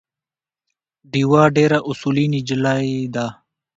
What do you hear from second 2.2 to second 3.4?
نجلی ده